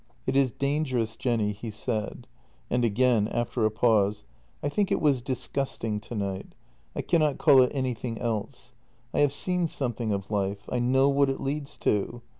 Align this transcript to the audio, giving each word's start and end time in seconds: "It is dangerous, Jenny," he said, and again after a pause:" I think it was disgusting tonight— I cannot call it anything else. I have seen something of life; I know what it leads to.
"It 0.25 0.35
is 0.35 0.49
dangerous, 0.49 1.15
Jenny," 1.15 1.51
he 1.51 1.69
said, 1.69 2.25
and 2.71 2.83
again 2.83 3.27
after 3.27 3.65
a 3.65 3.69
pause:" 3.69 4.23
I 4.63 4.67
think 4.67 4.91
it 4.91 4.99
was 4.99 5.21
disgusting 5.21 5.99
tonight— 5.99 6.55
I 6.95 7.03
cannot 7.03 7.37
call 7.37 7.61
it 7.61 7.69
anything 7.71 8.17
else. 8.19 8.73
I 9.13 9.19
have 9.19 9.31
seen 9.31 9.67
something 9.67 10.11
of 10.11 10.31
life; 10.31 10.67
I 10.71 10.79
know 10.79 11.07
what 11.07 11.29
it 11.29 11.39
leads 11.39 11.77
to. 11.85 12.23